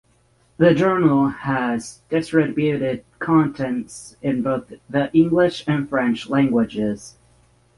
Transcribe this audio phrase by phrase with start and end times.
[0.57, 7.17] The journal has distributed contents in both the English and French languages.